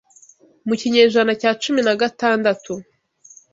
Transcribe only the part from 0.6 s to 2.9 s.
Mu kinyejana cya cumi nagatandatu